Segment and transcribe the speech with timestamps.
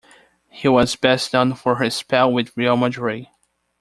[0.49, 3.27] He was best known for his spell with Real Madrid.